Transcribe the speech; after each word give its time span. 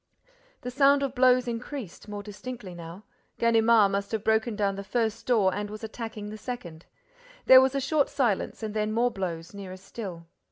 The 0.61 0.71
sound 0.71 1.03
of 1.03 1.13
blows 1.13 1.47
increased, 1.47 2.07
more 2.07 2.23
distinctly 2.23 2.73
now. 2.73 3.03
Ganimard 3.37 3.91
must 3.91 4.11
have 4.13 4.23
broken 4.23 4.55
down 4.55 4.73
the 4.75 4.83
first 4.83 5.27
door 5.27 5.53
and 5.53 5.69
was 5.69 5.83
attacking 5.83 6.31
the 6.31 6.39
second. 6.39 6.87
There 7.45 7.61
was 7.61 7.75
a 7.75 7.79
short 7.81 8.09
silence 8.09 8.63
and 8.63 8.73
then 8.73 8.93
more 8.93 9.11
blows, 9.11 9.53
nearer 9.53 9.77
still. 9.77 10.25